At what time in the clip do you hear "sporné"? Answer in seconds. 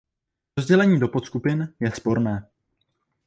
1.91-2.47